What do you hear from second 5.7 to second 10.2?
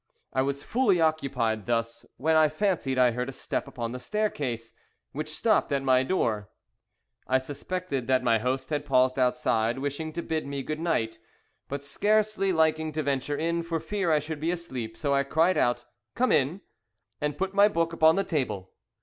at my door. I suspected that my host had paused outside, wishing